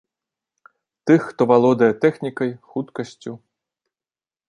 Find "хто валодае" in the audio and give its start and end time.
1.29-1.91